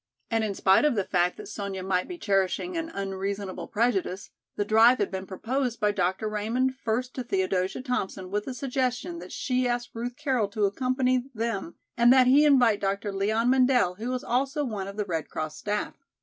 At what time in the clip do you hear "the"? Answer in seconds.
0.95-1.03, 4.55-4.65, 8.45-8.55, 14.97-15.05